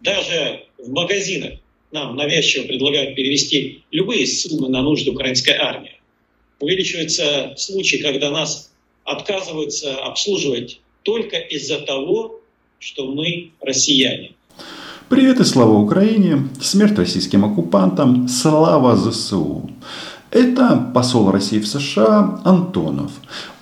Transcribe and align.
Даже 0.00 0.64
в 0.78 0.90
магазинах 0.90 1.54
нам 1.92 2.16
навязчиво 2.16 2.64
предлагают 2.64 3.14
перевести 3.14 3.82
любые 3.90 4.26
суммы 4.26 4.68
на 4.68 4.82
нужды 4.82 5.10
украинской 5.10 5.54
армии. 5.54 5.92
Увеличиваются 6.60 7.54
случаи, 7.56 7.96
когда 7.96 8.30
нас 8.30 8.70
отказываются 9.04 9.96
обслуживать 9.96 10.80
только 11.02 11.36
из-за 11.38 11.80
того, 11.80 12.40
что 12.78 13.06
мы 13.12 13.50
россияне. 13.60 14.32
Привет 15.08 15.38
и 15.38 15.44
слава 15.44 15.78
Украине, 15.78 16.48
смерть 16.60 16.98
российским 16.98 17.44
оккупантам, 17.44 18.26
слава 18.28 18.96
ЗСУ. 18.96 19.70
Это 20.36 20.76
посол 20.92 21.30
России 21.30 21.60
в 21.60 21.66
США 21.66 22.40
Антонов. 22.44 23.10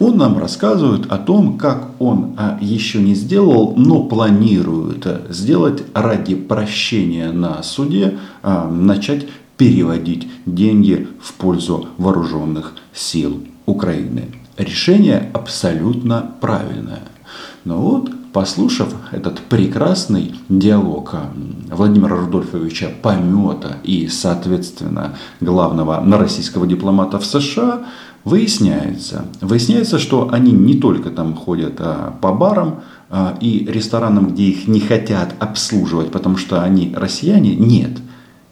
Он 0.01 0.17
нам 0.17 0.39
рассказывает 0.39 1.07
о 1.07 1.19
том, 1.19 1.57
как 1.57 1.91
он 2.01 2.35
а, 2.37 2.59
еще 2.61 3.01
не 3.01 3.15
сделал, 3.15 3.75
но 3.77 4.03
планирует 4.03 5.07
сделать 5.29 5.85
ради 5.95 6.35
прощения 6.35 7.31
на 7.31 7.63
суде, 7.63 8.19
а, 8.43 8.69
начать 8.69 9.29
переводить 9.57 10.27
деньги 10.47 11.07
в 11.23 11.35
пользу 11.35 11.91
вооруженных 11.97 12.75
сил 12.93 13.39
Украины. 13.67 14.33
Решение 14.59 15.31
абсолютно 15.33 16.33
правильное. 16.41 17.05
Но 17.65 17.79
вот 17.79 18.11
послушав 18.35 18.93
этот 19.13 19.39
прекрасный 19.39 20.35
диалог 20.49 21.15
Владимира 21.71 22.17
Рудольфовича 22.17 22.91
Помета 23.01 23.77
и, 23.85 24.09
соответственно, 24.09 25.15
главного 25.41 26.05
российского 26.19 26.67
дипломата 26.67 27.21
в 27.21 27.25
США, 27.25 27.85
выясняется, 28.25 29.27
выясняется, 29.41 30.01
что 30.01 30.31
они 30.33 30.51
не 30.51 30.75
только 30.75 31.11
там 31.11 31.37
ходят 31.37 31.75
а, 31.79 32.17
по 32.21 32.33
барам 32.33 32.81
а, 33.09 33.39
и 33.41 33.67
ресторанам, 33.67 34.33
где 34.33 34.45
их 34.45 34.67
не 34.67 34.81
хотят 34.81 35.35
обслуживать, 35.39 36.11
потому 36.11 36.37
что 36.37 36.61
они 36.61 36.93
россияне, 36.97 37.55
нет. 37.55 37.99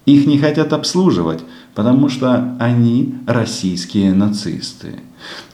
Их 0.06 0.26
не 0.26 0.38
хотят 0.38 0.72
обслуживать, 0.72 1.40
потому 1.74 2.08
что 2.08 2.56
они 2.60 3.16
российские 3.26 4.12
нацисты. 4.12 5.00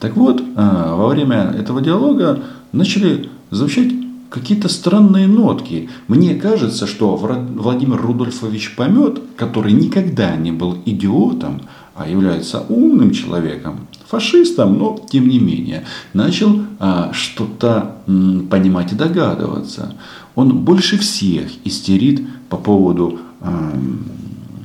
Так 0.01 0.17
вот, 0.17 0.43
а, 0.55 0.95
во 0.97 1.09
время 1.09 1.55
этого 1.59 1.81
диалога 1.81 2.41
начали 2.73 3.31
звучать 3.51 3.93
какие-то 4.31 4.69
странные 4.69 5.27
нотки. 5.27 5.89
Мне 6.07 6.35
кажется, 6.35 6.87
что 6.87 7.17
Владимир 7.17 8.01
Рудольфович 8.01 8.77
Помет, 8.77 9.21
который 9.37 9.73
никогда 9.73 10.37
не 10.37 10.53
был 10.53 10.79
идиотом, 10.85 11.63
а 11.95 12.09
является 12.09 12.61
умным 12.69 13.11
человеком, 13.11 13.81
фашистом, 14.07 14.79
но 14.79 15.01
тем 15.11 15.29
не 15.29 15.39
менее, 15.41 15.85
начал 16.13 16.61
а, 16.79 17.13
что-то 17.13 17.97
понимать 18.07 18.93
и 18.93 18.95
догадываться. 18.95 19.95
Он 20.35 20.59
больше 20.59 20.97
всех 20.99 21.51
истерит 21.65 22.25
по 22.49 22.57
поводу 22.57 23.19
а, 23.41 23.73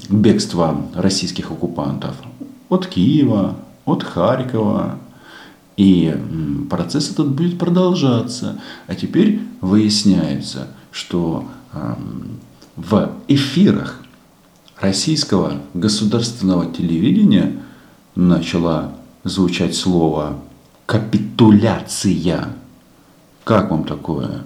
бегства 0.09 0.85
российских 0.93 1.51
оккупантов 1.51 2.15
от 2.69 2.87
Киева, 2.87 3.55
от 3.85 4.03
Харькова, 4.03 4.99
и 5.77 6.15
процесс 6.69 7.11
этот 7.11 7.29
будет 7.29 7.57
продолжаться. 7.57 8.59
А 8.87 8.95
теперь 8.95 9.41
выясняется, 9.61 10.67
что 10.91 11.45
в 12.75 13.11
эфирах 13.27 14.01
российского 14.79 15.61
государственного 15.73 16.65
телевидения 16.71 17.59
начало 18.15 18.95
звучать 19.23 19.75
слово 19.75 20.39
«капитуляция». 20.85 22.49
Как 23.43 23.71
вам 23.71 23.83
такое? 23.83 24.43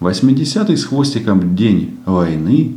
80-й 0.00 0.76
с 0.76 0.84
хвостиком 0.84 1.56
день 1.56 1.98
войны, 2.04 2.76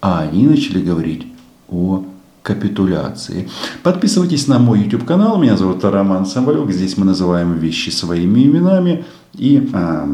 а 0.00 0.20
они 0.20 0.46
начали 0.46 0.82
говорить 0.82 1.26
о 1.68 2.04
капитуляции. 2.42 3.48
Подписывайтесь 3.82 4.48
на 4.48 4.58
мой 4.58 4.80
YouTube 4.80 5.04
канал. 5.04 5.38
Меня 5.38 5.56
зовут 5.56 5.84
Роман 5.84 6.26
Самбалюк. 6.26 6.72
Здесь 6.72 6.96
мы 6.96 7.04
называем 7.04 7.58
вещи 7.58 7.90
своими 7.90 8.44
именами. 8.44 9.04
И 9.34 9.70
а, 9.72 10.08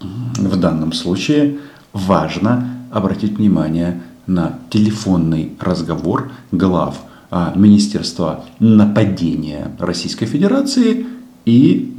в 0.00 0.56
данном 0.56 0.92
случае 0.92 1.58
важно 1.92 2.86
обратить 2.90 3.38
внимание 3.38 4.02
на 4.26 4.58
телефонный 4.70 5.52
разговор 5.58 6.30
глав 6.52 7.00
а, 7.30 7.52
Министерства 7.56 8.44
нападения 8.60 9.72
Российской 9.78 10.26
Федерации 10.26 11.06
и 11.44 11.94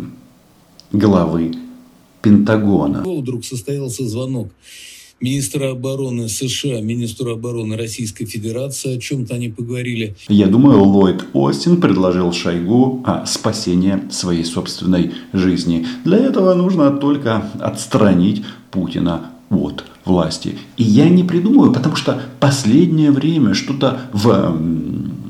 главы 0.92 1.54
Пентагона. 2.22 3.04
Вдруг 3.06 3.46
состоялся 3.46 4.08
звонок 4.08 4.50
министра 5.22 5.72
обороны 5.72 6.30
США, 6.30 6.82
министру 6.82 7.34
обороны 7.34 7.78
Российской 7.78 8.26
Федерации. 8.26 8.98
О 8.98 9.00
чем-то 9.00 9.36
они 9.36 9.50
поговорили. 9.50 10.16
Я 10.28 10.48
думаю, 10.48 10.84
Ллойд 10.84 11.26
Остин 11.34 11.82
предложил 11.82 12.32
Шойгу 12.32 13.04
а, 13.06 13.26
спасение 13.26 14.04
своей 14.12 14.44
собственной 14.44 15.12
жизни. 15.34 15.86
Для 16.06 16.18
этого 16.18 16.54
нужно 16.54 16.92
только 16.92 17.50
отстранить 17.60 18.44
Путина 18.72 19.32
от 19.50 19.84
власти. 20.06 20.58
И 20.78 20.84
я 20.84 21.10
не 21.10 21.24
придумаю, 21.24 21.74
потому 21.74 21.96
что 21.96 22.22
последнее 22.40 23.12
время 23.12 23.54
что-то 23.54 24.02
в 24.14 24.58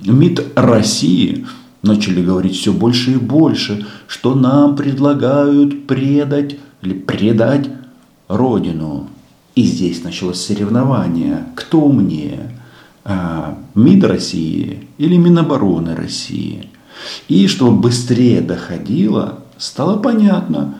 МИД 0.06 0.53
России 0.56 1.45
начали 1.81 2.23
говорить 2.23 2.56
все 2.56 2.73
больше 2.73 3.13
и 3.13 3.17
больше, 3.17 3.85
что 4.07 4.35
нам 4.35 4.75
предлагают 4.75 5.88
предать 5.88 6.57
или 6.81 6.94
предать 6.94 7.69
Родину. 8.27 9.09
И 9.59 9.63
здесь 9.63 10.03
началось 10.05 10.39
соревнование, 10.39 11.45
кто 11.53 11.81
умнее, 11.81 12.49
а, 13.03 13.59
МИД 13.75 14.05
России 14.05 14.87
или 14.97 15.17
Минобороны 15.17 15.97
России. 15.97 16.69
И 17.27 17.45
чтобы 17.47 17.77
быстрее 17.81 18.39
доходило, 18.39 19.43
стало 19.57 19.97
понятно, 20.01 20.77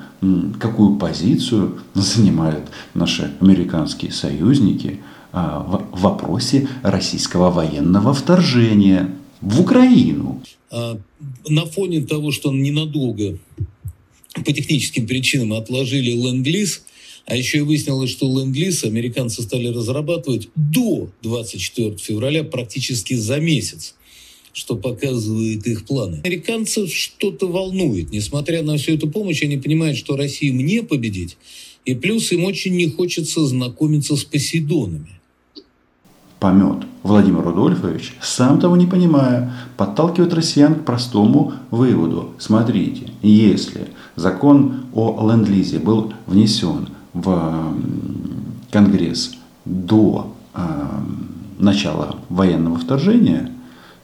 какую 0.62 0.96
позицию 0.96 1.82
занимают 1.94 2.70
наши 2.94 3.34
американские 3.42 4.14
союзники 4.14 5.02
а, 5.34 5.60
в 5.92 6.00
вопросе 6.00 6.70
российского 6.82 7.52
военного 7.52 8.14
вторжения 8.14 9.14
в 9.42 9.60
Украину. 9.60 10.42
А, 10.72 10.98
на 11.50 11.66
фоне 11.66 12.06
того, 12.06 12.32
что 12.32 12.54
ненадолго 12.54 13.40
по 14.36 14.54
техническим 14.54 15.06
причинам 15.06 15.52
отложили 15.52 16.12
ленд-лиз, 16.12 16.84
а 17.30 17.36
еще 17.36 17.60
и 17.60 17.62
выяснилось, 17.62 18.10
что 18.10 18.26
ленд-лиз 18.28 18.84
американцы 18.84 19.44
стали 19.44 19.68
разрабатывать 19.68 20.50
до 20.56 21.10
24 21.22 21.98
февраля, 21.98 22.44
практически 22.44 23.14
за 23.14 23.40
месяц 23.40 23.96
что 24.52 24.76
показывает 24.76 25.66
их 25.68 25.86
планы. 25.86 26.22
Американцев 26.26 26.92
что-то 26.92 27.48
волнует. 27.48 28.12
Несмотря 28.12 28.62
на 28.64 28.78
всю 28.78 28.94
эту 28.94 29.08
помощь, 29.08 29.44
они 29.44 29.58
понимают, 29.58 29.96
что 29.96 30.18
Россию 30.18 30.56
не 30.56 30.82
победить. 30.82 31.38
И 31.86 31.94
плюс 31.94 32.32
им 32.32 32.44
очень 32.44 32.76
не 32.76 32.90
хочется 32.90 33.46
знакомиться 33.46 34.18
с 34.18 34.24
Посейдонами. 34.26 35.20
Помет 36.40 36.84
Владимир 37.04 37.42
Рудольфович, 37.42 38.14
сам 38.22 38.60
того 38.60 38.76
не 38.76 38.86
понимая, 38.86 39.54
подталкивает 39.78 40.34
россиян 40.34 40.76
к 40.76 40.86
простому 40.86 41.54
выводу. 41.70 42.34
Смотрите, 42.40 43.04
если 43.22 43.88
закон 44.16 44.86
о 44.94 45.30
ленд-лизе 45.30 45.80
был 45.80 46.12
внесен 46.26 46.90
в 47.14 47.74
Конгресс 48.72 49.32
до 49.66 50.34
э, 50.54 50.62
начала 51.58 52.16
военного 52.30 52.78
вторжения, 52.78 53.52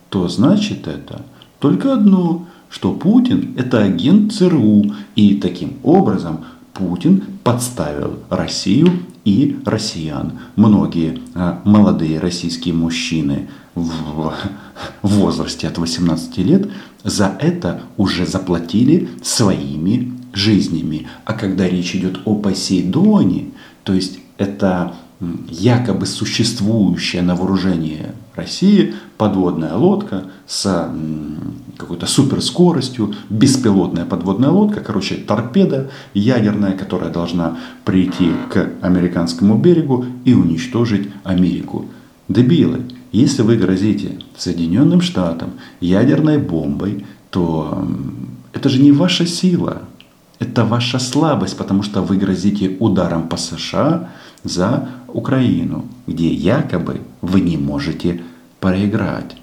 то 0.10 0.28
значит 0.28 0.88
это 0.88 1.24
только 1.60 1.94
одно, 1.94 2.48
что 2.70 2.94
Путин– 2.94 3.56
это 3.58 3.84
агент 3.84 4.34
ЦРУ, 4.34 4.94
и 5.16 5.36
таким 5.36 5.74
образом 5.84 6.46
Путин 6.74 7.24
подставил 7.44 8.20
Россию 8.30 8.90
и 9.24 9.60
россиян. 9.66 10.34
Многие 10.56 11.22
э, 11.34 11.58
молодые 11.64 12.20
российские 12.20 12.74
мужчины 12.74 13.50
в 13.76 14.34
возрасте 15.02 15.68
от 15.68 15.78
18 15.78 16.38
лет 16.40 16.70
за 17.04 17.36
это 17.40 17.82
уже 17.98 18.26
заплатили 18.26 19.10
своими 19.22 20.14
жизнями. 20.36 21.08
А 21.26 21.34
когда 21.34 21.68
речь 21.68 21.96
идет 21.96 22.20
о 22.26 22.36
Посейдоне, 22.36 23.52
то 23.84 23.94
есть 23.94 24.20
это 24.38 24.94
якобы 25.50 26.06
существующая 26.06 27.22
на 27.22 27.36
вооружении 27.36 28.08
России 28.36 28.94
подводная 29.18 29.74
лодка 29.76 30.26
с 30.46 30.92
какой-то 31.78 32.06
суперскоростью, 32.06 33.16
беспилотная 33.30 34.06
подводная 34.06 34.50
лодка, 34.50 34.82
короче, 34.82 35.16
торпеда 35.16 35.90
ядерная, 36.14 36.74
которая 36.74 37.12
должна 37.12 37.58
прийти 37.86 38.32
к 38.52 38.72
американскому 38.82 39.58
берегу 39.58 40.06
и 40.26 40.34
уничтожить 40.34 41.10
Америку. 41.24 41.86
Дебилы, 42.28 42.82
если 43.12 43.42
вы 43.42 43.56
грозите 43.56 44.20
Соединенным 44.38 45.00
Штатам 45.02 45.52
ядерной 45.80 46.38
бомбой, 46.38 47.06
то 47.30 47.88
это 48.52 48.68
же 48.70 48.82
не 48.82 48.92
ваша 48.92 49.26
сила, 49.26 49.84
Это 50.46 50.64
ваша 50.64 51.00
слабость, 51.00 51.58
потому 51.58 51.84
что 51.84 52.02
вы 52.02 52.18
грозите 52.18 52.78
ударом 52.80 53.28
по 53.30 53.38
США 53.38 54.12
за 54.44 54.88
Украину, 55.08 55.86
где 56.08 56.28
якобы 56.28 57.02
вы 57.22 57.42
не 57.42 57.58
можете 57.58 58.22
проиграть. 58.60 59.36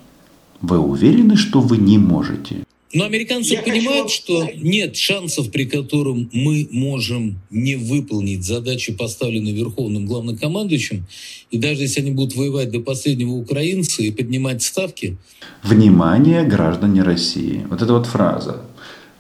Вы 0.61 0.79
уверены, 0.79 1.37
что 1.37 1.61
вы 1.61 1.79
не 1.79 1.99
можете? 1.99 2.57
Но 2.95 3.05
американцы 3.05 3.55
Я 3.55 3.63
понимают, 3.63 4.05
хочу... 4.05 4.17
что 4.17 4.49
нет 4.55 4.97
шансов, 4.97 5.51
при 5.51 5.65
котором 5.65 6.31
мы 6.33 6.69
можем 6.71 7.41
не 7.51 7.75
выполнить 7.75 8.45
задачи, 8.45 8.93
поставленные 8.93 9.55
Верховным 9.55 10.07
главнокомандующим. 10.07 11.05
И 11.51 11.59
даже 11.59 11.83
если 11.83 12.03
они 12.03 12.13
будут 12.13 12.37
воевать 12.37 12.71
до 12.71 12.81
последнего 12.81 13.33
украинца 13.33 14.03
и 14.03 14.13
поднимать 14.13 14.63
ставки... 14.63 15.17
Внимание, 15.65 16.45
граждане 16.45 17.03
России. 17.03 17.67
Вот 17.69 17.83
эта 17.83 17.93
вот 17.93 18.07
фраза. 18.07 18.63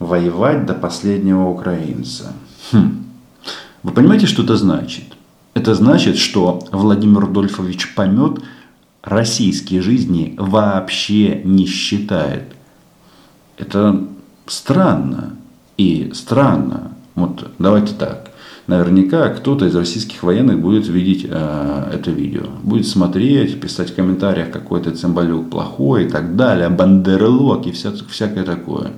Воевать 0.02 0.66
до 0.66 0.74
последнего 0.74 1.48
украинца. 1.48 2.32
Хм. 2.72 3.04
Вы 3.82 3.92
понимаете, 3.92 4.26
что 4.26 4.42
это 4.42 4.56
значит? 4.56 5.04
Это 5.54 5.74
значит, 5.74 6.16
что 6.16 6.60
Владимир 6.72 7.20
Рудольфович 7.20 7.94
Помет 7.94 8.42
российские 9.02 9.82
жизни 9.82 10.34
вообще 10.38 11.42
не 11.44 11.66
считает– 11.66 12.44
это 13.62 14.04
странно. 14.46 15.36
И 15.78 16.10
странно. 16.14 16.92
Вот 17.14 17.50
давайте 17.58 17.94
так. 17.94 18.30
Наверняка 18.66 19.28
кто-то 19.28 19.66
из 19.66 19.74
российских 19.74 20.22
военных 20.22 20.60
будет 20.60 20.86
видеть 20.86 21.26
э, 21.28 21.90
это 21.94 22.10
видео. 22.10 22.44
Будет 22.62 22.86
смотреть, 22.86 23.60
писать 23.60 23.90
в 23.90 23.94
комментариях 23.94 24.50
какой-то 24.50 24.92
цимбалюк 24.92 25.50
плохой 25.50 26.04
и 26.04 26.08
так 26.08 26.36
далее, 26.36 26.68
бандерлог 26.68 27.66
и 27.66 27.72
вся, 27.72 27.92
всякое 28.08 28.44
такое. 28.44 28.92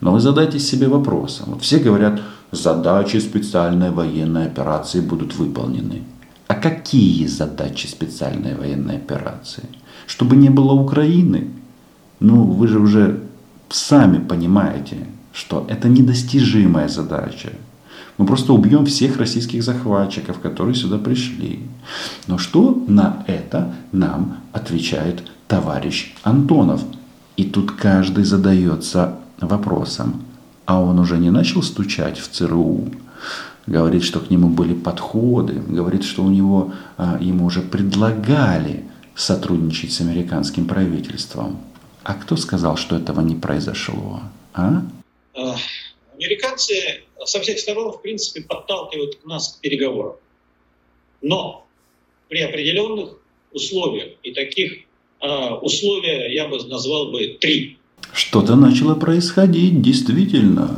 Но 0.00 0.12
вы 0.12 0.20
задайте 0.20 0.58
себе 0.58 0.88
вопросом. 0.88 1.50
Вот 1.52 1.62
все 1.62 1.78
говорят, 1.78 2.20
задачи 2.52 3.18
специальной 3.18 3.90
военной 3.90 4.46
операции 4.46 5.00
будут 5.00 5.36
выполнены. 5.36 6.02
А 6.48 6.54
какие 6.54 7.26
задачи 7.26 7.86
специальной 7.86 8.54
военной 8.56 8.96
операции? 8.96 9.64
Чтобы 10.06 10.36
не 10.36 10.50
было 10.50 10.72
Украины? 10.72 11.48
Ну, 12.18 12.44
вы 12.44 12.66
же 12.66 12.80
уже 12.80 13.20
сами 13.68 14.18
понимаете, 14.18 14.96
что 15.32 15.64
это 15.68 15.88
недостижимая 15.88 16.88
задача. 16.88 17.52
Мы 18.18 18.26
просто 18.26 18.52
убьем 18.52 18.84
всех 18.84 19.16
российских 19.16 19.62
захватчиков, 19.62 20.40
которые 20.40 20.74
сюда 20.74 20.98
пришли. 20.98 21.60
Но 22.26 22.36
что 22.36 22.84
на 22.88 23.24
это 23.26 23.74
нам 23.92 24.38
отвечает 24.52 25.22
товарищ 25.46 26.14
Антонов? 26.22 26.82
И 27.36 27.44
тут 27.44 27.72
каждый 27.72 28.24
задается 28.24 29.16
вопросом, 29.40 30.24
а 30.66 30.80
он 30.80 30.98
уже 30.98 31.18
не 31.18 31.30
начал 31.30 31.62
стучать 31.62 32.18
в 32.18 32.28
ЦРУ? 32.28 32.92
Говорит, 33.66 34.02
что 34.02 34.20
к 34.20 34.30
нему 34.30 34.48
были 34.48 34.74
подходы, 34.74 35.54
говорит, 35.54 36.04
что 36.04 36.22
у 36.22 36.30
него, 36.30 36.72
а, 36.96 37.18
ему 37.20 37.46
уже 37.46 37.60
предлагали 37.60 38.84
сотрудничать 39.14 39.92
с 39.92 40.00
американским 40.00 40.66
правительством. 40.66 41.60
А 42.02 42.14
кто 42.14 42.36
сказал, 42.36 42.76
что 42.76 42.96
этого 42.96 43.20
не 43.20 43.36
произошло? 43.36 44.20
А? 44.54 44.82
а? 45.34 45.56
Американцы 46.14 47.02
со 47.24 47.40
всех 47.40 47.58
сторон, 47.58 47.92
в 47.92 48.02
принципе, 48.02 48.42
подталкивают 48.42 49.24
нас 49.24 49.54
к 49.54 49.60
переговорам. 49.60 50.16
Но 51.22 51.66
при 52.28 52.40
определенных 52.40 53.18
условиях, 53.52 54.14
и 54.22 54.32
таких 54.32 54.84
э, 55.20 55.50
условия 55.60 56.32
я 56.32 56.48
бы 56.48 56.62
назвал 56.64 57.10
бы 57.10 57.38
три. 57.40 57.78
Что-то 58.12 58.56
начало 58.56 58.94
происходить, 58.94 59.82
действительно. 59.82 60.70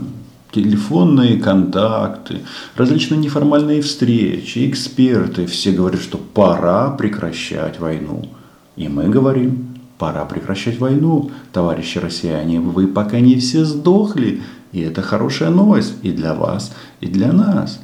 Телефонные 0.51 1.39
контакты, 1.39 2.41
различные 2.77 3.19
неформальные 3.19 3.81
встречи, 3.81 4.69
эксперты. 4.69 5.47
Все 5.47 5.73
говорят, 5.73 6.03
что 6.03 6.19
пора 6.19 6.91
прекращать 6.91 7.81
войну. 7.81 8.29
И 8.77 8.89
мы 8.89 9.09
говорим, 9.09 9.73
Пора 10.03 10.25
прекращать 10.25 10.81
войну, 10.81 11.31
товарищи 11.53 11.99
россияне. 11.99 12.59
Вы 12.59 12.89
пока 12.89 13.21
не 13.21 13.37
все 13.37 13.65
сдохли. 13.65 14.43
И 14.73 14.81
это 14.81 15.01
хорошая 15.01 15.51
новость 15.51 15.95
и 16.03 16.11
для 16.11 16.35
вас, 16.35 16.75
и 17.01 17.07
для 17.07 17.31
нас. 17.31 17.81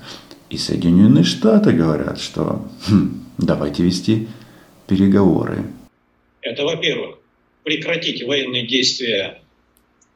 И 0.50 0.56
Соединенные 0.56 1.22
Штаты 1.22 1.70
говорят, 1.70 2.18
что 2.18 2.66
хм, 2.88 3.20
давайте 3.38 3.84
вести 3.84 4.26
переговоры. 4.88 5.62
Это, 6.42 6.64
во-первых, 6.64 7.17
прекратить 7.68 8.22
военные 8.22 8.66
действия 8.66 9.42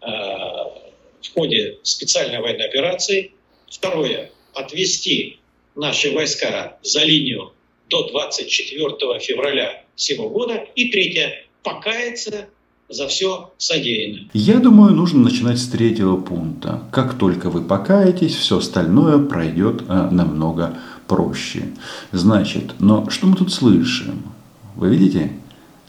э, 0.00 0.06
в 0.06 1.34
ходе 1.34 1.78
специальной 1.82 2.40
военной 2.40 2.64
операции. 2.64 3.32
Второе, 3.70 4.30
отвести 4.54 5.38
наши 5.76 6.10
войска 6.12 6.78
за 6.82 7.04
линию 7.04 7.52
до 7.90 8.08
24 8.08 9.20
февраля 9.20 9.84
сего 9.96 10.30
года. 10.30 10.64
И 10.76 10.88
третье, 10.88 11.44
покаяться 11.62 12.48
за 12.88 13.06
все 13.08 13.52
содеянное. 13.58 14.30
Я 14.32 14.58
думаю, 14.58 14.94
нужно 14.94 15.20
начинать 15.20 15.58
с 15.58 15.68
третьего 15.68 16.16
пункта. 16.16 16.82
Как 16.90 17.18
только 17.18 17.50
вы 17.50 17.62
покаетесь, 17.62 18.34
все 18.34 18.58
остальное 18.58 19.18
пройдет 19.18 19.82
а, 19.88 20.10
намного 20.10 20.78
проще. 21.06 21.68
Значит, 22.12 22.76
но 22.78 23.10
что 23.10 23.26
мы 23.26 23.36
тут 23.36 23.52
слышим? 23.52 24.22
Вы 24.74 24.88
видите? 24.88 25.32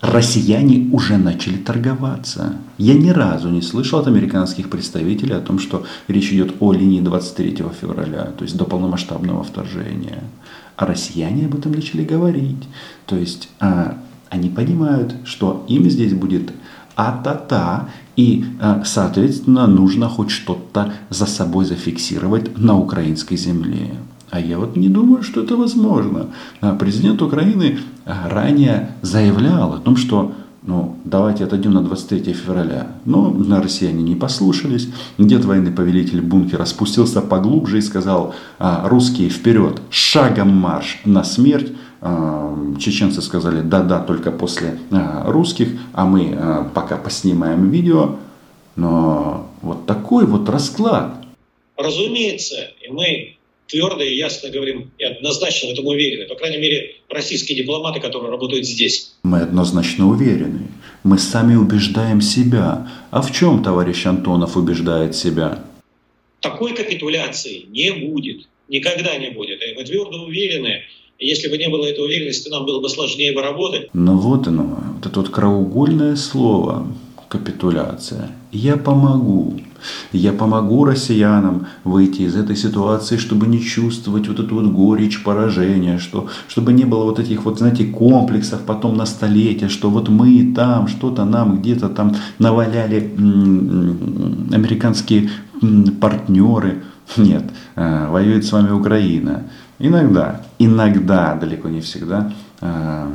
Россияне 0.03 0.89
уже 0.91 1.15
начали 1.15 1.55
торговаться. 1.55 2.55
Я 2.77 2.93
ни 2.93 3.09
разу 3.09 3.49
не 3.49 3.61
слышал 3.61 3.99
от 3.99 4.07
американских 4.07 4.69
представителей 4.69 5.35
о 5.35 5.39
том, 5.39 5.59
что 5.59 5.85
речь 6.09 6.29
идет 6.33 6.55
о 6.59 6.73
линии 6.73 6.99
23 6.99 7.63
февраля, 7.79 8.25
то 8.37 8.43
есть 8.43 8.57
до 8.57 8.65
полномасштабного 8.65 9.45
вторжения. 9.45 10.21
А 10.75 10.85
россияне 10.85 11.45
об 11.45 11.55
этом 11.55 11.71
начали 11.71 12.03
говорить. 12.03 12.67
То 13.05 13.15
есть 13.15 13.47
а, 13.61 13.97
они 14.29 14.49
понимают, 14.49 15.15
что 15.23 15.65
им 15.69 15.89
здесь 15.89 16.13
будет 16.13 16.51
а-та-та, 16.97 17.87
и, 18.17 18.45
э, 18.59 18.83
соответственно, 18.85 19.67
нужно 19.67 20.09
хоть 20.09 20.31
что-то 20.31 20.93
за 21.09 21.25
собой 21.25 21.63
зафиксировать 21.63 22.57
на 22.57 22.77
украинской 22.77 23.37
земле. 23.37 23.95
А 24.33 24.39
я 24.39 24.57
вот 24.57 24.75
не 24.75 24.89
думаю, 24.89 25.21
что 25.21 25.43
это 25.43 25.55
возможно. 25.55 26.31
А 26.59 26.73
президент 26.73 27.21
Украины 27.21 27.77
э, 28.05 28.11
ранее 28.27 28.95
заявлял 29.03 29.73
о 29.73 29.77
том, 29.77 29.95
что 29.95 30.31
ну, 30.63 30.97
давайте 31.05 31.43
отойдем 31.43 31.73
на 31.73 31.83
23 31.83 32.33
февраля. 32.33 32.87
Но 33.05 33.29
на 33.29 33.61
россияне 33.61 34.01
не 34.01 34.15
послушались. 34.15 34.89
Дед 35.19 35.45
военный 35.45 35.71
повелитель 35.71 36.21
бункера 36.21 36.65
спустился 36.65 37.21
поглубже 37.21 37.77
и 37.77 37.81
сказал, 37.81 38.33
«А, 38.57 38.89
русские 38.89 39.29
вперед, 39.29 39.79
шагом 39.91 40.49
марш 40.49 40.99
на 41.05 41.23
смерть. 41.23 41.71
А, 42.01 42.57
чеченцы 42.79 43.21
сказали 43.21 43.61
да-да 43.61 43.99
только 43.99 44.31
после 44.31 44.79
русских, 45.25 45.79
а 45.93 46.05
мы 46.05 46.65
пока 46.73 46.97
поснимаем 46.97 47.69
видео. 47.69 48.15
Но 48.75 49.51
вот 49.61 49.85
такой 49.85 50.25
вот 50.25 50.49
расклад. 50.49 51.23
Разумеется, 51.77 52.55
и 52.81 52.91
мы 52.91 53.37
твердо 53.73 54.03
и 54.03 54.15
ясно 54.15 54.49
говорим, 54.49 54.91
и 54.99 55.03
однозначно 55.03 55.69
в 55.69 55.71
этом 55.71 55.87
уверены. 55.87 56.27
По 56.27 56.35
крайней 56.35 56.57
мере, 56.57 56.95
российские 57.09 57.57
дипломаты, 57.57 57.99
которые 57.99 58.31
работают 58.31 58.65
здесь. 58.65 59.15
Мы 59.23 59.39
однозначно 59.39 60.07
уверены. 60.07 60.67
Мы 61.03 61.17
сами 61.17 61.55
убеждаем 61.55 62.21
себя. 62.21 62.87
А 63.09 63.21
в 63.21 63.35
чем 63.35 63.63
товарищ 63.63 64.05
Антонов 64.05 64.55
убеждает 64.55 65.15
себя? 65.15 65.63
Такой 66.39 66.75
капитуляции 66.75 67.65
не 67.69 67.91
будет. 67.91 68.47
Никогда 68.69 69.17
не 69.17 69.31
будет. 69.31 69.61
И 69.63 69.73
мы 69.75 69.83
твердо 69.83 70.23
уверены, 70.23 70.83
если 71.17 71.49
бы 71.49 71.57
не 71.57 71.69
было 71.69 71.85
этой 71.85 72.05
уверенности, 72.05 72.49
нам 72.49 72.65
было 72.65 72.79
бы 72.79 72.89
сложнее 72.89 73.33
бы 73.33 73.41
работать. 73.41 73.89
Ну 73.93 74.17
вот 74.17 74.47
оно, 74.47 74.77
вот 74.95 75.05
это 75.05 75.19
вот 75.19 75.29
краеугольное 75.29 76.15
слово 76.15 76.87
капитуляция. 77.33 78.29
Я 78.51 78.77
помогу. 78.77 79.59
Я 80.11 80.33
помогу 80.33 80.85
россиянам 80.85 81.65
выйти 81.83 82.21
из 82.21 82.35
этой 82.35 82.55
ситуации, 82.55 83.17
чтобы 83.17 83.47
не 83.47 83.59
чувствовать 83.59 84.27
вот 84.27 84.39
эту 84.39 84.55
вот 84.55 84.65
горечь 84.65 85.23
поражения, 85.23 85.97
что, 85.97 86.27
чтобы 86.47 86.73
не 86.73 86.85
было 86.85 87.05
вот 87.05 87.19
этих 87.19 87.45
вот, 87.45 87.57
знаете, 87.57 87.85
комплексов 87.85 88.61
потом 88.61 88.97
на 88.97 89.05
столетие, 89.05 89.69
что 89.69 89.89
вот 89.89 90.09
мы 90.09 90.53
там, 90.55 90.87
что-то 90.87 91.25
нам 91.25 91.57
где-то 91.57 91.89
там 91.89 92.15
наваляли 92.39 93.11
американские 94.55 95.29
партнеры. 95.99 96.83
Нет, 97.17 97.43
э, 97.75 98.07
воюет 98.09 98.45
с 98.45 98.51
вами 98.51 98.71
Украина. 98.71 99.43
Иногда, 99.79 100.41
иногда, 100.59 101.35
далеко 101.35 101.69
не 101.69 101.81
всегда, 101.81 102.31
э, 102.61 103.07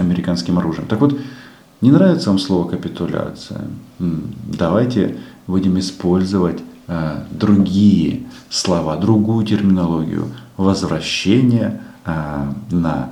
американским 0.00 0.58
оружием. 0.58 0.86
Так 0.88 1.00
вот, 1.00 1.14
не 1.84 1.90
нравится 1.90 2.30
вам 2.30 2.38
слово 2.38 2.66
капитуляция? 2.70 3.60
Давайте 3.98 5.18
будем 5.46 5.78
использовать 5.78 6.62
э, 6.86 7.24
другие 7.30 8.22
слова, 8.48 8.96
другую 8.96 9.44
терминологию. 9.44 10.28
Возвращение 10.56 11.82
э, 12.06 12.52
на 12.70 13.10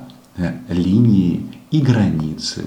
линии 0.69 1.45
и 1.69 1.81
границы. 1.81 2.65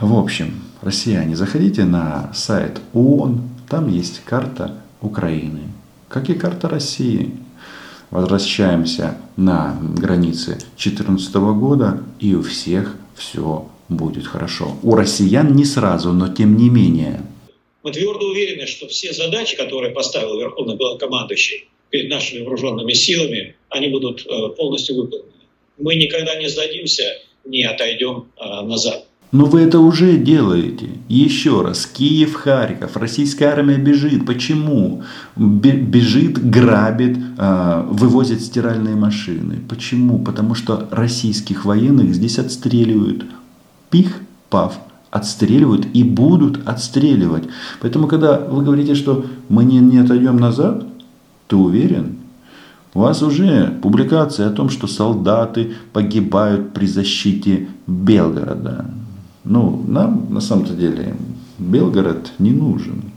В 0.00 0.14
общем, 0.14 0.60
россияне, 0.82 1.34
заходите 1.34 1.86
на 1.86 2.30
сайт 2.34 2.82
ООН, 2.92 3.40
там 3.66 3.88
есть 3.88 4.22
карта 4.26 4.74
Украины, 5.00 5.62
как 6.10 6.28
и 6.28 6.34
карта 6.34 6.68
России. 6.68 7.34
Возвращаемся 8.10 9.16
на 9.36 9.74
границы 9.80 10.58
2014 10.76 11.34
года, 11.34 12.02
и 12.18 12.34
у 12.34 12.42
всех 12.42 12.94
все 13.18 13.68
будет 13.88 14.26
хорошо. 14.26 14.76
У 14.82 14.94
россиян 14.94 15.54
не 15.54 15.64
сразу, 15.64 16.12
но 16.12 16.32
тем 16.32 16.56
не 16.56 16.68
менее. 16.68 17.22
Мы 17.82 17.92
твердо 17.92 18.26
уверены, 18.26 18.66
что 18.66 18.86
все 18.88 19.12
задачи, 19.12 19.56
которые 19.56 19.92
поставил 19.92 20.38
Верховный 20.38 20.76
Главнокомандующий 20.76 21.68
перед 21.90 22.10
нашими 22.10 22.42
вооруженными 22.42 22.92
силами, 22.92 23.56
они 23.70 23.88
будут 23.88 24.26
э, 24.26 24.48
полностью 24.56 24.96
выполнены. 24.96 25.32
Мы 25.78 25.94
никогда 25.94 26.34
не 26.36 26.48
сдадимся, 26.48 27.04
не 27.44 27.64
отойдем 27.64 28.28
э, 28.36 28.62
назад. 28.62 29.07
Но 29.30 29.44
вы 29.44 29.60
это 29.60 29.78
уже 29.80 30.16
делаете. 30.16 30.88
Еще 31.08 31.60
раз, 31.60 31.84
Киев, 31.86 32.34
Харьков, 32.34 32.96
российская 32.96 33.46
армия 33.46 33.76
бежит. 33.76 34.24
Почему? 34.24 35.02
Бежит, 35.36 36.50
грабит, 36.50 37.18
а, 37.36 37.86
вывозит 37.90 38.40
стиральные 38.40 38.96
машины. 38.96 39.58
Почему? 39.68 40.18
Потому 40.18 40.54
что 40.54 40.88
российских 40.90 41.66
военных 41.66 42.14
здесь 42.14 42.38
отстреливают. 42.38 43.26
Пих, 43.90 44.16
пав, 44.48 44.78
отстреливают 45.10 45.86
и 45.92 46.04
будут 46.04 46.66
отстреливать. 46.66 47.44
Поэтому, 47.82 48.06
когда 48.06 48.38
вы 48.38 48.64
говорите, 48.64 48.94
что 48.94 49.26
мы 49.50 49.64
не, 49.64 49.78
не 49.78 49.98
отойдем 49.98 50.38
назад, 50.38 50.86
ты 51.48 51.56
уверен? 51.56 52.16
У 52.94 53.00
вас 53.00 53.22
уже 53.22 53.78
публикация 53.82 54.48
о 54.48 54.52
том, 54.52 54.70
что 54.70 54.86
солдаты 54.86 55.74
погибают 55.92 56.72
при 56.72 56.86
защите 56.86 57.68
Белгорода. 57.86 58.86
Ну, 59.50 59.82
нам 59.88 60.28
на 60.30 60.42
самом-то 60.42 60.74
деле 60.74 61.16
Белгород 61.58 62.32
не 62.38 62.50
нужен. 62.50 63.12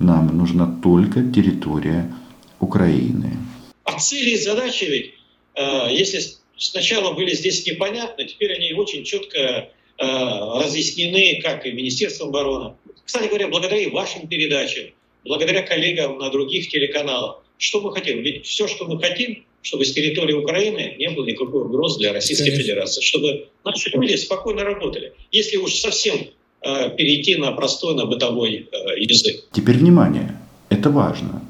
Нам 0.00 0.36
нужна 0.36 0.66
только 0.82 1.22
территория 1.22 2.12
Украины. 2.58 3.36
А 3.84 3.96
цели 4.00 4.30
и 4.30 4.36
задачи 4.36 4.84
ведь, 4.84 5.14
э, 5.54 5.94
если 5.94 6.20
сначала 6.56 7.14
были 7.14 7.32
здесь 7.34 7.64
непонятны, 7.66 8.24
теперь 8.24 8.52
они 8.54 8.72
очень 8.72 9.04
четко 9.04 9.38
э, 9.38 9.68
разъяснены, 9.98 11.40
как 11.40 11.64
и 11.64 11.70
Министерством 11.70 12.30
обороны. 12.30 12.74
Кстати 13.04 13.28
говоря, 13.28 13.46
благодаря 13.46 13.88
вашим 13.90 14.26
передачам, 14.26 14.86
благодаря 15.24 15.62
коллегам 15.62 16.18
на 16.18 16.30
других 16.30 16.68
телеканалах, 16.68 17.44
что 17.58 17.80
мы 17.80 17.92
хотим? 17.92 18.22
Ведь 18.22 18.44
все, 18.44 18.66
что 18.66 18.86
мы 18.86 18.98
хотим, 18.98 19.44
чтобы 19.62 19.84
с 19.84 19.92
территории 19.92 20.34
Украины 20.34 20.96
не 20.98 21.10
было 21.10 21.26
никакой 21.26 21.62
угрозы 21.62 21.98
для 21.98 22.12
Российской 22.12 22.44
Конечно. 22.44 22.62
Федерации, 22.62 23.00
чтобы 23.02 23.48
наши 23.64 23.90
люди 23.90 24.16
спокойно 24.16 24.64
работали. 24.64 25.12
Если 25.32 25.56
уж 25.56 25.74
совсем 25.74 26.16
э, 26.62 26.96
перейти 26.96 27.36
на 27.36 27.52
простой, 27.52 27.94
на 27.94 28.06
бытовой 28.06 28.68
э, 28.70 29.00
язык. 29.00 29.44
Теперь 29.52 29.76
внимание, 29.76 30.38
это 30.68 30.90
важно. 30.90 31.42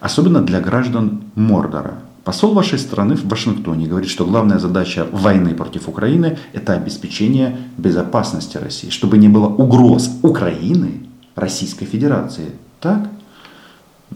Особенно 0.00 0.42
для 0.42 0.60
граждан 0.60 1.30
Мордора. 1.34 2.02
Посол 2.24 2.54
вашей 2.54 2.78
страны 2.78 3.16
в 3.16 3.26
Вашингтоне 3.26 3.86
говорит, 3.86 4.08
что 4.08 4.24
главная 4.24 4.60
задача 4.60 5.06
войны 5.10 5.54
против 5.54 5.88
Украины– 5.88 6.38
это 6.52 6.74
обеспечение 6.74 7.56
безопасности 7.76 8.58
России, 8.58 8.90
чтобы 8.90 9.18
не 9.18 9.28
было 9.28 9.46
угроз 9.46 10.08
Украины 10.22 11.00
Российской 11.34 11.84
Федерации. 11.84 12.52
Так? 12.80 13.10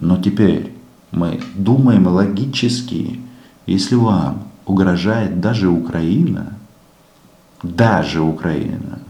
Но 0.01 0.23
теперь 0.23 0.71
мы 1.11 1.41
думаем 1.57 2.07
логически, 2.07 3.19
если 3.67 3.95
вам 3.95 4.51
угрожает 4.65 5.41
даже 5.41 5.69
Украина, 5.69 6.59
даже 7.63 8.21
Украина, 8.21 9.01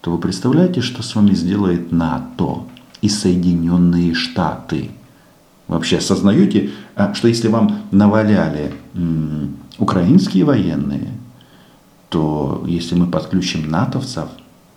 то 0.00 0.10
вы 0.12 0.18
представляете, 0.18 0.80
что 0.80 1.02
с 1.02 1.14
вами 1.14 1.34
сделает 1.34 1.92
НАТО 1.92 2.64
и 3.00 3.08
Соединенные 3.08 4.14
Штаты? 4.14 4.90
Вообще 5.66 5.98
осознаете, 5.98 6.70
а, 6.94 7.14
что 7.14 7.28
если 7.28 7.48
вам 7.48 7.88
наваляли 7.90 8.72
украинские 9.78 10.44
военные, 10.44 11.08
то 12.08 12.64
если 12.66 12.94
мы 12.94 13.10
подключим 13.10 13.70
натовцев, 13.70 14.28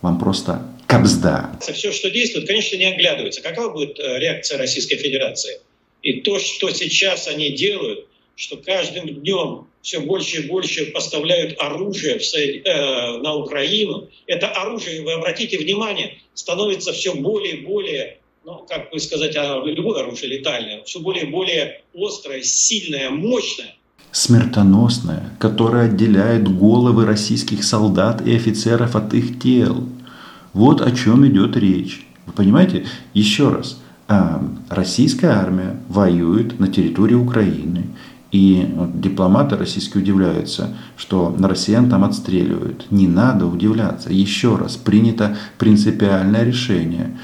вам 0.01 0.19
просто 0.19 0.65
кабзда. 0.87 1.57
Все, 1.61 1.91
что 1.91 2.09
действует, 2.09 2.47
конечно, 2.47 2.75
не 2.75 2.91
оглядывается. 2.91 3.41
Какова 3.41 3.71
будет 3.71 3.97
э, 3.99 4.19
реакция 4.19 4.57
Российской 4.57 4.97
Федерации? 4.97 5.59
И 6.01 6.21
то, 6.21 6.39
что 6.39 6.69
сейчас 6.71 7.27
они 7.27 7.51
делают, 7.51 8.07
что 8.41 8.57
каждым 8.57 9.07
днем 9.07 9.67
все 9.83 9.99
больше 9.99 10.41
и 10.41 10.47
больше 10.47 10.87
поставляют 10.87 11.55
оружие 11.59 12.17
в, 12.17 12.23
э, 12.33 13.17
на 13.21 13.35
Украину, 13.35 14.09
это 14.25 14.47
оружие, 14.47 15.03
вы 15.03 15.13
обратите 15.13 15.59
внимание, 15.59 16.17
становится 16.33 16.91
все 16.91 17.13
более 17.13 17.57
и 17.57 17.65
более, 17.65 18.17
ну, 18.43 18.65
как 18.67 18.89
бы 18.91 18.99
сказать, 18.99 19.35
а 19.35 19.61
любое 19.63 20.01
оружие 20.01 20.39
летальное, 20.39 20.83
все 20.83 20.99
более 20.99 21.25
и 21.25 21.29
более 21.29 21.81
острое, 21.93 22.41
сильное, 22.41 23.11
мощное. 23.11 23.75
Смертоносное, 24.11 25.37
которое 25.39 25.85
отделяет 25.85 26.47
головы 26.47 27.05
российских 27.05 27.63
солдат 27.63 28.25
и 28.25 28.35
офицеров 28.35 28.95
от 28.95 29.13
их 29.13 29.39
тел. 29.39 29.87
Вот 30.53 30.81
о 30.81 30.91
чем 30.91 31.27
идет 31.27 31.55
речь. 31.55 32.01
Вы 32.25 32.33
понимаете? 32.33 32.87
Еще 33.13 33.49
раз– 33.49 33.77
а, 34.11 34.43
российская 34.67 35.29
армия 35.29 35.79
воюет 35.87 36.59
на 36.59 36.67
территории 36.67 37.13
Украины. 37.13 37.85
И 38.31 38.73
дипломаты 38.93 39.57
российские 39.57 40.03
удивляются, 40.03 40.69
что 40.95 41.35
россиян 41.37 41.89
там 41.89 42.05
отстреливают. 42.05 42.87
Не 42.89 43.07
надо 43.07 43.45
удивляться. 43.45 44.11
Еще 44.11 44.55
раз, 44.55 44.77
принято 44.77 45.35
принципиальное 45.57 46.43
решение. 46.43 47.17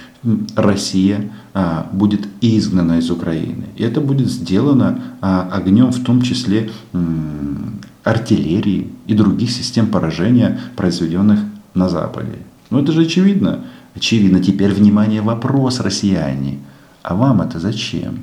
Россия 0.56 1.32
а, 1.54 1.88
будет 1.94 2.28
изгнана 2.42 2.98
из 2.98 3.10
Украины. 3.10 3.68
И 3.78 3.84
это 3.84 4.02
будет 4.02 4.30
сделано 4.30 5.00
а, 5.22 5.50
огнем 5.54 5.92
в 5.92 6.04
том 6.04 6.22
числе 6.22 6.72
м, 6.92 7.80
артиллерии 8.04 8.90
и 9.06 9.14
других 9.14 9.52
систем 9.52 9.88
поражения, 9.88 10.60
произведенных 10.76 11.40
на 11.74 11.88
Западе. 11.88 12.40
Ну 12.70 12.82
это 12.82 12.92
же 12.92 13.04
очевидно. 13.04 13.62
Очевидно. 13.96 14.42
Теперь, 14.44 14.74
внимание, 14.74 15.22
вопрос, 15.22 15.80
россияне. 15.80 16.60
А 17.02 17.16
вам 17.16 17.42
это 17.42 17.60
зачем? 17.60 18.20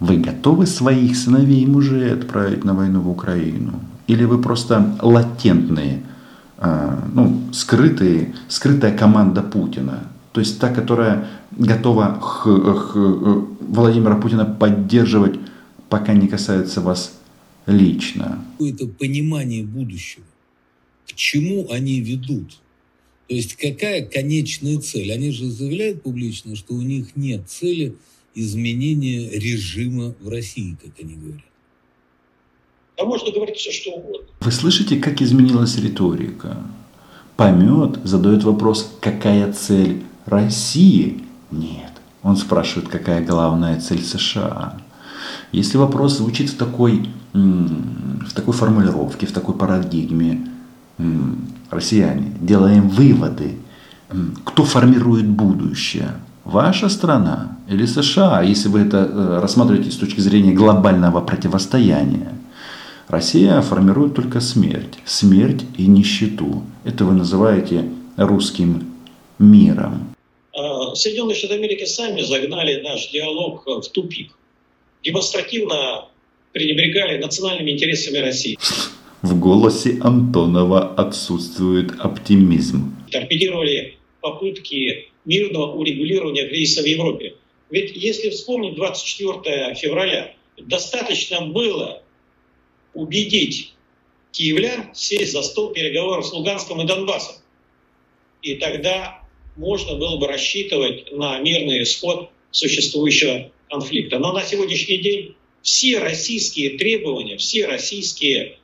Вы 0.00 0.16
готовы 0.16 0.66
своих 0.66 1.14
сыновей 1.14 1.62
и 1.62 1.66
мужей 1.66 2.12
отправить 2.14 2.64
на 2.64 2.74
войну 2.74 3.00
в 3.02 3.10
Украину? 3.10 3.80
Или 4.06 4.24
вы 4.24 4.40
просто 4.40 4.98
латентные, 5.02 6.02
а, 6.56 7.06
ну, 7.12 7.40
скрытые, 7.52 8.34
скрытая 8.48 8.96
команда 8.96 9.42
Путина? 9.42 10.04
То 10.32 10.40
есть 10.40 10.58
та, 10.58 10.72
которая 10.72 11.28
готова 11.50 12.18
х, 12.18 12.50
х, 12.50 12.98
Владимира 13.60 14.16
Путина 14.16 14.46
поддерживать, 14.46 15.38
пока 15.90 16.14
не 16.14 16.28
касается 16.28 16.80
вас 16.80 17.12
лично. 17.66 18.42
Это 18.58 18.86
понимание 18.86 19.64
будущего. 19.64 20.24
К 21.06 21.14
чему 21.14 21.66
они 21.70 22.00
ведут? 22.00 22.52
То 23.28 23.34
есть 23.34 23.54
какая 23.56 24.06
конечная 24.06 24.78
цель? 24.78 25.12
Они 25.12 25.30
же 25.30 25.50
заявляют 25.50 26.02
публично, 26.02 26.56
что 26.56 26.74
у 26.74 26.80
них 26.80 27.16
нет 27.16 27.42
цели 27.48 27.94
изменения 28.34 29.30
режима 29.30 30.14
в 30.20 30.28
России, 30.28 30.76
как 30.82 30.92
они 31.02 31.14
говорят. 31.14 31.44
А 32.98 33.04
можно 33.04 33.32
говорить 33.32 33.56
все, 33.56 33.72
что 33.72 33.92
угодно. 33.92 34.28
Вы 34.40 34.52
слышите, 34.52 34.96
как 34.98 35.22
изменилась 35.22 35.76
риторика? 35.78 36.58
Помет 37.36 37.98
задает 38.04 38.44
вопрос, 38.44 38.92
какая 39.00 39.52
цель 39.52 40.02
России? 40.26 41.24
Нет. 41.50 41.92
Он 42.22 42.36
спрашивает, 42.36 42.88
какая 42.88 43.24
главная 43.24 43.80
цель 43.80 44.02
США. 44.02 44.78
Если 45.52 45.78
вопрос 45.78 46.18
звучит 46.18 46.50
в 46.50 46.56
такой, 46.56 47.08
в 47.32 48.32
такой 48.34 48.52
формулировке, 48.52 49.26
в 49.26 49.32
такой 49.32 49.56
парадигме, 49.56 50.46
россияне, 51.70 52.36
делаем 52.40 52.88
выводы, 52.88 53.56
кто 54.44 54.64
формирует 54.64 55.26
будущее. 55.26 56.14
Ваша 56.44 56.88
страна 56.88 57.58
или 57.68 57.86
США, 57.86 58.42
если 58.42 58.68
вы 58.68 58.80
это 58.80 58.96
э, 58.96 59.40
рассматриваете 59.40 59.90
с 59.90 59.96
точки 59.96 60.20
зрения 60.20 60.52
глобального 60.52 61.20
противостояния. 61.20 62.34
Россия 63.08 63.60
формирует 63.60 64.14
только 64.14 64.40
смерть. 64.40 64.94
Смерть 65.04 65.62
и 65.76 65.86
нищету. 65.86 66.62
Это 66.84 67.04
вы 67.04 67.12
называете 67.12 67.84
русским 68.16 68.92
миром. 69.38 70.14
А, 70.56 70.94
Соединенные 70.94 71.34
Штаты 71.34 71.54
Америки 71.54 71.84
сами 71.84 72.22
загнали 72.22 72.82
наш 72.82 73.10
диалог 73.10 73.66
в 73.66 73.88
тупик. 73.92 74.32
Демонстративно 75.04 76.06
пренебрегали 76.52 77.18
национальными 77.18 77.72
интересами 77.72 78.18
России. 78.18 78.58
В 79.22 79.38
голосе 79.38 79.98
Антонова 80.00 80.94
отсутствует 80.94 81.92
оптимизм. 82.00 82.94
Торпедировали 83.10 83.98
попытки 84.20 85.08
мирного 85.24 85.74
урегулирования 85.74 86.48
кризиса 86.48 86.82
в 86.82 86.86
Европе. 86.86 87.36
Ведь 87.70 87.94
если 87.94 88.30
вспомнить 88.30 88.74
24 88.74 89.74
февраля, 89.74 90.34
достаточно 90.56 91.42
было 91.42 92.02
убедить 92.94 93.74
киевлян 94.32 94.94
сесть 94.94 95.32
за 95.32 95.42
стол 95.42 95.72
переговоров 95.72 96.26
с 96.26 96.32
Луганском 96.32 96.80
и 96.82 96.86
Донбассом. 96.86 97.36
И 98.42 98.56
тогда 98.56 99.22
можно 99.56 99.96
было 99.96 100.16
бы 100.16 100.26
рассчитывать 100.26 101.12
на 101.12 101.38
мирный 101.40 101.82
исход 101.82 102.30
существующего 102.50 103.50
конфликта. 103.68 104.18
Но 104.18 104.32
на 104.32 104.42
сегодняшний 104.42 104.98
день 104.98 105.34
все 105.62 105.98
российские 105.98 106.78
требования, 106.78 107.36
все 107.36 107.66
российские 107.66 108.58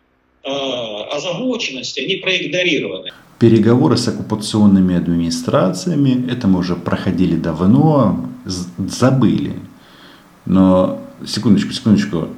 озабоченности, 0.46 2.00
они 2.00 2.16
проигнорированы. 2.16 3.10
Переговоры 3.38 3.96
с 3.96 4.08
оккупационными 4.08 4.96
администрациями, 4.96 6.26
это 6.30 6.48
мы 6.48 6.60
уже 6.60 6.74
проходили 6.74 7.36
давно, 7.36 8.24
забыли. 8.44 9.54
Но, 10.46 11.00
секундочку, 11.26 11.72
секундочку, 11.72 12.28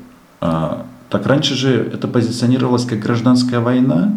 а, 0.40 0.86
так 1.10 1.26
раньше 1.26 1.54
же 1.54 1.90
это 1.92 2.08
позиционировалось 2.08 2.84
как 2.84 2.98
гражданская 2.98 3.60
война, 3.60 4.12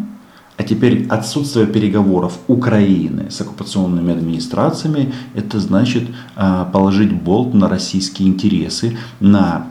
а 0.62 0.64
теперь 0.64 1.08
отсутствие 1.08 1.66
переговоров 1.66 2.38
Украины 2.46 3.32
с 3.32 3.40
оккупационными 3.40 4.12
администрациями, 4.12 5.12
это 5.34 5.58
значит 5.58 6.04
а, 6.36 6.66
положить 6.66 7.12
болт 7.12 7.52
на 7.52 7.68
российские 7.68 8.28
интересы, 8.28 8.96
на 9.18 9.66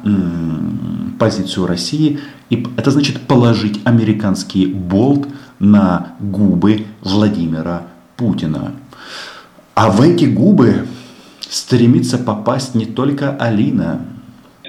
позицию 1.17 1.67
России. 1.67 2.19
И 2.49 2.67
это 2.75 2.91
значит 2.91 3.21
положить 3.21 3.79
американский 3.85 4.65
болт 4.65 5.29
на 5.59 6.17
губы 6.19 6.85
Владимира 6.99 7.87
Путина. 8.17 8.73
А 9.75 9.89
в 9.89 10.01
эти 10.01 10.25
губы 10.25 10.87
стремится 11.39 12.17
попасть 12.17 12.75
не 12.75 12.85
только 12.85 13.33
Алина. 13.37 14.05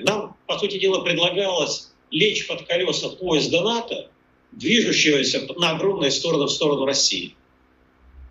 Нам, 0.06 0.36
по 0.46 0.56
сути 0.56 0.78
дела, 0.78 1.02
предлагалось 1.02 1.90
лечь 2.12 2.46
под 2.46 2.62
колеса 2.62 3.08
поезда 3.08 3.62
НАТО, 3.62 4.06
движущегося 4.52 5.42
на 5.56 5.70
огромные 5.70 6.10
стороны 6.10 6.46
в 6.46 6.50
сторону 6.50 6.84
России. 6.84 7.34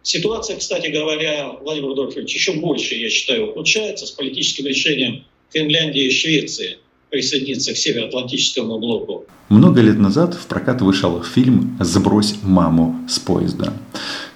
Ситуация, 0.03 0.57
кстати 0.57 0.87
говоря, 0.87 1.51
Владимир 1.61 1.89
Рудольфович, 1.89 2.33
еще 2.33 2.53
больше, 2.53 2.95
я 2.95 3.09
считаю, 3.09 3.51
ухудшается 3.51 4.07
с 4.07 4.11
политическим 4.11 4.65
решением 4.65 5.23
Финляндии 5.51 6.05
и 6.05 6.11
Швеции 6.11 6.79
присоединиться 7.11 7.73
к 7.73 7.77
Североатлантическому 7.77 8.79
блоку. 8.79 9.25
Много 9.49 9.81
лет 9.81 9.99
назад 9.99 10.33
в 10.33 10.47
прокат 10.47 10.81
вышел 10.81 11.21
фильм 11.23 11.77
«Сбрось 11.81 12.35
маму 12.41 13.05
с 13.07 13.19
поезда». 13.19 13.73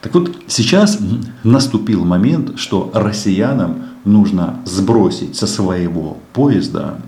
Так 0.01 0.13
вот, 0.13 0.30
сейчас 0.48 1.00
наступил 1.44 2.04
момент, 2.04 2.60
что 2.60 2.92
россиянам 2.94 3.89
нужно 4.04 4.62
сбросить 4.65 5.36
со 5.36 5.48
своего 5.48 6.18
поезда 6.34 7.01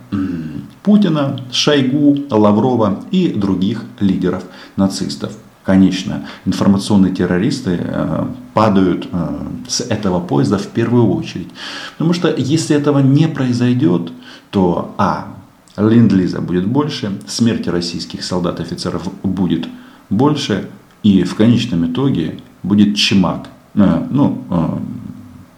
Путина, 0.87 1.37
Шойгу, 1.51 2.17
Лаврова 2.29 3.03
и 3.11 3.27
других 3.27 3.83
лидеров 3.99 4.45
нацистов. 4.77 5.33
Конечно, 5.65 6.25
информационные 6.45 7.13
террористы 7.13 7.77
э, 7.77 8.25
падают 8.53 9.09
э, 9.11 9.47
с 9.67 9.81
этого 9.81 10.21
поезда 10.21 10.57
в 10.57 10.67
первую 10.67 11.13
очередь. 11.13 11.49
Потому 11.97 12.13
что 12.13 12.33
если 12.33 12.73
этого 12.73 12.99
не 12.99 13.27
произойдет, 13.27 14.13
то 14.49 14.95
а. 14.97 15.27
Ленд-лиза 15.75 16.39
будет 16.39 16.65
больше, 16.65 17.19
смерти 17.27 17.67
российских 17.67 18.23
солдат 18.23 18.61
и 18.61 18.63
офицеров 18.63 19.09
будет 19.23 19.67
больше, 20.09 20.69
и 21.03 21.23
в 21.23 21.35
конечном 21.35 21.91
итоге 21.91 22.39
будет 22.63 22.95
чемак. 22.95 23.49
Э, 23.75 24.07
ну, 24.09 24.41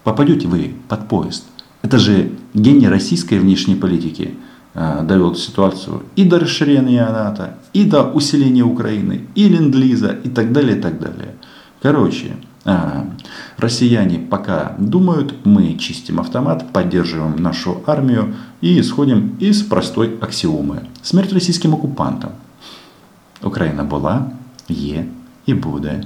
попадете 0.04 0.48
вы 0.48 0.74
под 0.88 1.08
поезд. 1.08 1.44
Это 1.84 2.00
же 2.00 2.32
гений 2.56 2.88
российской 2.88 3.38
внешней 3.38 3.76
политики– 3.76 4.34
довел 5.04 5.36
ситуацию 5.36 6.04
и 6.16 6.24
до 6.24 6.40
расширения 6.40 7.06
НАТО, 7.06 7.58
и 7.74 7.84
до 7.84 8.04
усиления 8.04 8.64
Украины, 8.64 9.26
и 9.36 9.50
ленд-лиза, 9.50 10.18
и 10.24 10.30
так 10.30 10.54
далее, 10.54 10.78
и 10.78 10.82
так 10.82 11.00
далее. 11.00 11.36
Короче, 11.82 12.36
э, 12.66 13.04
россияне 13.58 14.20
пока 14.20 14.76
думают, 14.78 15.46
мы 15.46 15.78
чистим 15.78 16.20
автомат, 16.20 16.72
поддерживаем 16.72 17.36
нашу 17.42 17.84
армию 17.86 18.36
и 18.62 18.80
исходим 18.80 19.36
из 19.40 19.64
простой 19.64 20.18
аксиомы. 20.22 20.84
Смерть 21.02 21.34
российским 21.34 21.74
оккупантам. 21.74 22.32
Украина 23.44 23.84
была, 23.84 24.32
є 24.70 25.06
і 25.46 25.54
буде. 25.54 26.04